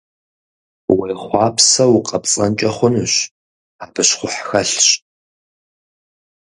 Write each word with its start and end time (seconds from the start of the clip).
Уехъуапсэу 0.97 1.93
укъэпцӀэнкӀэ 1.97 2.69
хъунущ, 2.75 3.13
абы 3.83 4.01
щхъухь 4.07 4.39
хэлъщ. 4.47 4.87